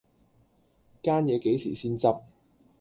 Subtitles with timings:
[1.03, 2.23] 間野幾時先執